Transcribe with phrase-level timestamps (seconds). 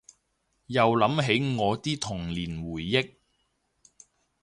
[0.65, 3.13] 又諗起我啲童年回憶